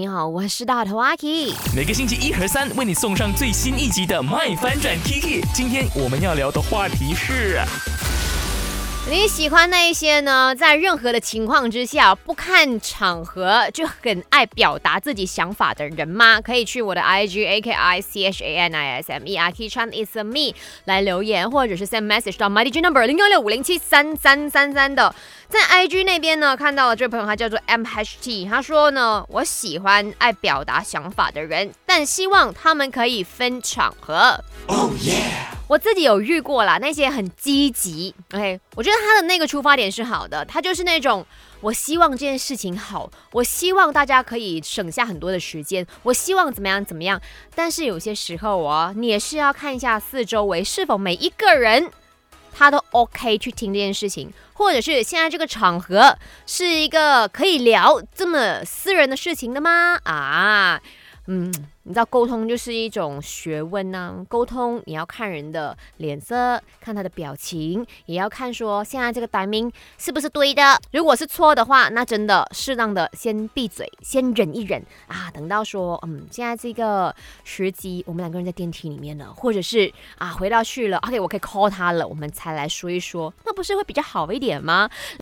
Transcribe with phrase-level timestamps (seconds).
[0.00, 1.52] 你好，我是大头阿 K。
[1.76, 5.42] 每个星期一和三为你送上最新一集的《麦翻转 Kiki》。
[5.52, 7.60] 今天我们要聊的话题是。
[9.10, 10.54] 你喜欢那一些呢？
[10.54, 16.40] 在任何的情况之下，不看场合就很爱表达自己想法的人吗？
[16.40, 19.68] 可以去我的 I G A K I C H A N I S M E R K
[19.68, 20.54] Chan is a me
[20.84, 25.12] 来留言，或者是 send message 到 my D G number 零幺六五零七三三三三的。
[25.48, 34.44] 在 I G 那边呢，看到了这位朋友，他叫做 M H T，他说呢，我喜欢爱表达想法的人，但希望他们可以分场合。
[34.68, 35.59] Oh yeah。
[35.70, 41.24] 我自己有遇过啦，那些很积极，OK，我觉得他的那个出发点是好的，他就是那种
[41.60, 47.22] 我希望这件事情好，我希望大家可以省下很多的时间，我希望怎么样怎么样。
[47.54, 51.88] 但是有些时候哦，你也是要看一下四周围是否每一个人
[52.52, 56.18] 他都 OK 去听这件事情，或者是现在这个场合
[56.48, 60.00] 是一个可以聊这么私人的事情的吗？
[60.02, 60.80] 啊，
[61.26, 61.52] 嗯。
[61.82, 64.24] 你知道沟通就是一种学问呢。
[64.28, 70.78] 沟通你要看人的脸色，看他的表情，也要看说现在这个 timing 是不是对的。
[70.92, 75.30] 如果是错的话，那真的适当的先闭嘴，先忍一忍啊。
[75.32, 77.12] 等到说嗯，现在这个
[77.42, 84.88] 时机，我们两个人在电梯里面了，或者是啊回到去了，OK，我可以 call 他了，我们才来说一说，那不是会比较好一点吗？